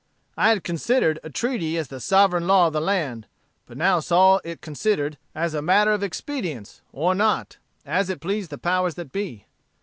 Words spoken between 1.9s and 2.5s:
sovereign